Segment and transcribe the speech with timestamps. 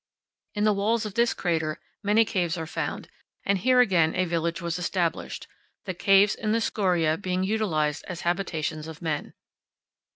[0.55, 3.07] In the walls of this crater many caves are found,
[3.45, 5.45] and here again a village was established,
[5.85, 9.35] the caves in the scoria being utilized as habitations of men.